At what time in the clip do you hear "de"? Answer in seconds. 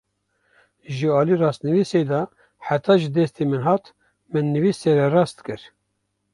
2.11-2.21